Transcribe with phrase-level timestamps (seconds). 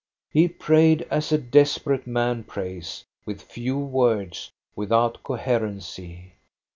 [0.31, 6.33] He prayed as a desperate man prays, with few words, without coherency.